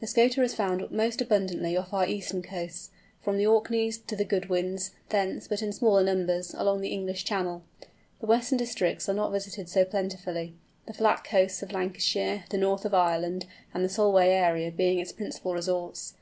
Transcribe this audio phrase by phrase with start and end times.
[0.00, 2.88] The Scoter is found most abundantly off our eastern coasts,
[3.20, 7.24] from the Orkneys to the Goodwins, and thence, but in smaller numbers, along the English
[7.26, 7.62] Channel.
[8.22, 10.54] The western districts are not visited so plentifully,
[10.86, 13.44] the flat coasts of Lancashire, the north of Ireland,
[13.74, 16.14] and the Solway area being its principal resorts.